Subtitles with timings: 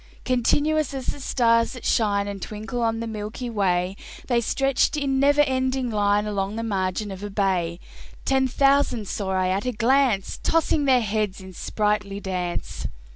[0.25, 5.19] Continuous as the stars that shine And twinkle in the milky way, They stretched in
[5.19, 7.79] never ending line Along the margin of a bay:
[8.25, 12.87] Ten thousand saw I at a glance, Tossing their heads in sprightly dance.